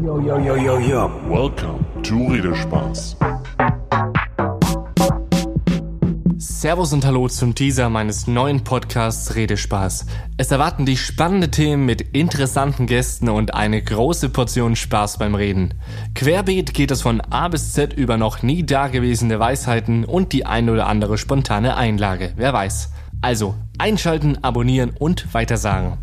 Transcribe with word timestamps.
Yo, 0.00 0.20
yo, 0.20 0.38
yo, 0.38 0.54
yo, 0.54 0.78
yo. 0.78 1.10
Welcome 1.28 1.84
to 2.04 2.14
Redespaß. 2.14 3.16
Servus 6.36 6.92
und 6.92 7.04
Hallo 7.04 7.26
zum 7.26 7.56
Teaser 7.56 7.88
meines 7.88 8.28
neuen 8.28 8.62
Podcasts 8.62 9.34
Redespaß. 9.34 10.06
Es 10.36 10.52
erwarten 10.52 10.86
dich 10.86 11.00
spannende 11.00 11.50
Themen 11.50 11.84
mit 11.84 12.00
interessanten 12.00 12.86
Gästen 12.86 13.28
und 13.28 13.54
eine 13.54 13.82
große 13.82 14.28
Portion 14.28 14.76
Spaß 14.76 15.18
beim 15.18 15.34
Reden. 15.34 15.74
Querbeet 16.14 16.74
geht 16.74 16.92
es 16.92 17.02
von 17.02 17.20
A 17.20 17.48
bis 17.48 17.72
Z 17.72 17.92
über 17.92 18.16
noch 18.16 18.42
nie 18.42 18.64
dagewesene 18.64 19.40
Weisheiten 19.40 20.04
und 20.04 20.32
die 20.32 20.46
ein 20.46 20.70
oder 20.70 20.86
andere 20.86 21.18
spontane 21.18 21.76
Einlage, 21.76 22.34
wer 22.36 22.52
weiß. 22.52 22.92
Also 23.20 23.56
einschalten, 23.78 24.38
abonnieren 24.42 24.90
und 24.96 25.34
weitersagen. 25.34 25.98